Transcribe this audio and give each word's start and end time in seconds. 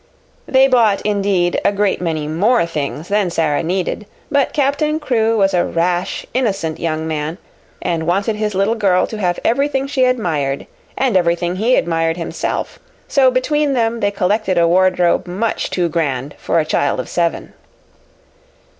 They 0.47 0.67
bought, 0.67 1.01
indeed, 1.03 1.61
a 1.63 1.71
great 1.71 2.01
many 2.01 2.27
more 2.27 2.65
things 2.65 3.07
than 3.07 3.29
Sara 3.29 3.61
needed; 3.61 4.07
but 4.31 4.51
Captain 4.51 4.99
Crewe 4.99 5.37
was 5.37 5.53
a 5.53 5.63
rash, 5.63 6.25
innocent 6.33 6.79
young 6.79 7.07
man 7.07 7.37
and 7.83 8.07
wanted 8.07 8.35
his 8.35 8.55
little 8.55 8.73
girl 8.73 9.05
to 9.05 9.19
have 9.19 9.39
everything 9.45 9.85
she 9.85 10.05
admired 10.05 10.65
and 10.97 11.15
everything 11.15 11.57
he 11.57 11.75
admired 11.75 12.17
himself, 12.17 12.79
so 13.07 13.29
between 13.29 13.73
them 13.73 13.99
they 13.99 14.09
collected 14.09 14.57
a 14.57 14.67
wardrobe 14.67 15.27
much 15.27 15.69
too 15.69 15.87
grand 15.87 16.33
for 16.39 16.59
a 16.59 16.65
child 16.65 16.99
of 16.99 17.07
seven. 17.07 17.53